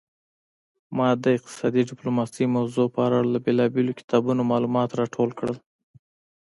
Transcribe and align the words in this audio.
ما 0.97 1.09
د 1.23 1.25
اقتصادي 1.37 1.81
ډیپلوماسي 1.89 2.45
موضوع 2.55 2.87
په 2.95 2.99
اړه 3.07 3.19
له 3.31 3.37
بیلابیلو 3.45 3.97
کتابونو 3.99 4.41
معلومات 4.51 4.89
راټول 4.99 5.29
کړل 5.39 5.55